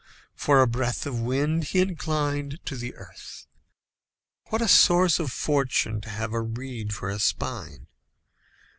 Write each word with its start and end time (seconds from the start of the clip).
For 0.33 0.63
a 0.63 0.67
breath 0.67 1.05
of 1.05 1.19
wind 1.19 1.63
he 1.63 1.79
inclined 1.79 2.59
to 2.65 2.75
the 2.75 2.95
earth. 2.95 3.45
What 4.49 4.59
a 4.59 4.67
source 4.67 5.19
of 5.19 5.31
fortune 5.31 6.01
to 6.01 6.09
have 6.09 6.33
a 6.33 6.41
reed 6.41 6.91
for 6.91 7.11
a 7.11 7.19
spine! 7.19 7.85